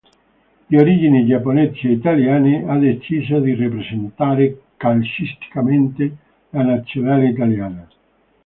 [0.65, 6.15] Di origini giapponesi e italiane, ha deciso di rappresentare calcisticamente
[6.49, 7.87] la nazionale italiana.